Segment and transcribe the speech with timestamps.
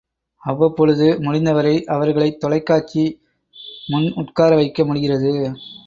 [0.43, 3.05] அவ்வப்பொழுது முடிந்தவரை அவர்களைத் தொலைக்காட்சி
[3.87, 5.33] முன் உட்கார வைக்க முடிகிறது.